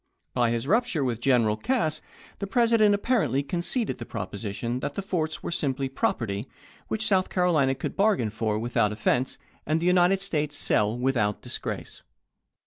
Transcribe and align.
By 0.33 0.49
his 0.49 0.65
rupture 0.65 1.03
with 1.03 1.21
General 1.21 1.55
Cass, 1.55 2.01
the 2.39 2.47
President 2.47 2.95
apparently 2.95 3.43
conceded 3.43 3.99
the 3.99 4.03
proposition 4.07 4.79
that 4.79 4.95
the 4.95 5.03
forts 5.03 5.43
were 5.43 5.51
simply" 5.51 5.89
prop 5.99 6.21
erty" 6.21 6.47
which 6.87 7.05
South 7.07 7.29
Carolina 7.29 7.75
could 7.75 7.95
bargain 7.95 8.31
for 8.31 8.57
without 8.57 8.91
offense, 8.91 9.37
and 9.63 9.79
the 9.79 9.85
United 9.85 10.19
States 10.19 10.57
sell 10.57 10.97
with 10.97 11.15
out 11.17 11.43
disgrace. 11.43 12.01